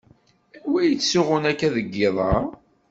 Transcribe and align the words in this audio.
Anwa 0.63 0.81
yettsuɣun 0.83 1.43
akka 1.51 1.67
deg 1.75 1.91
iḍ-a? 2.07 2.33